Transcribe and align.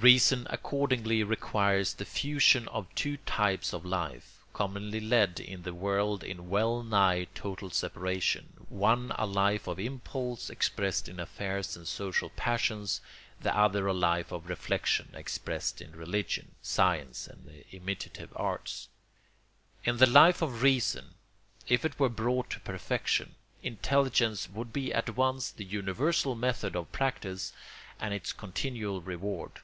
Reason 0.00 0.46
accordingly 0.48 1.24
requires 1.24 1.94
the 1.94 2.04
fusion 2.04 2.68
of 2.68 2.86
two 2.94 3.16
types 3.16 3.72
of 3.72 3.84
life, 3.84 4.44
commonly 4.52 5.00
led 5.00 5.40
in 5.40 5.64
the 5.64 5.74
world 5.74 6.22
in 6.22 6.48
well 6.48 6.84
nigh 6.84 7.24
total 7.34 7.68
separation, 7.68 8.64
one 8.68 9.10
a 9.18 9.26
life 9.26 9.66
of 9.66 9.80
impulse 9.80 10.50
expressed 10.50 11.08
in 11.08 11.18
affairs 11.18 11.76
and 11.76 11.88
social 11.88 12.30
passions, 12.30 13.00
the 13.40 13.52
other 13.58 13.88
a 13.88 13.92
life 13.92 14.30
of 14.30 14.48
reflection 14.48 15.08
expressed 15.14 15.80
in 15.80 15.90
religion, 15.90 16.52
science, 16.62 17.26
and 17.26 17.44
the 17.46 17.66
imitative 17.74 18.30
arts. 18.36 18.86
In 19.82 19.96
the 19.96 20.06
Life 20.08 20.40
of 20.42 20.62
Reason, 20.62 21.14
if 21.66 21.84
it 21.84 21.98
were 21.98 22.08
brought 22.08 22.50
to 22.50 22.60
perfection, 22.60 23.34
intelligence 23.64 24.48
would 24.48 24.72
be 24.72 24.94
at 24.94 25.16
once 25.16 25.50
the 25.50 25.64
universal 25.64 26.36
method 26.36 26.76
of 26.76 26.92
practice 26.92 27.52
and 27.98 28.14
its 28.14 28.32
continual 28.32 29.00
reward. 29.00 29.58